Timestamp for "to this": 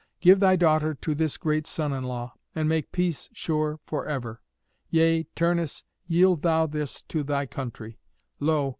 0.95-1.37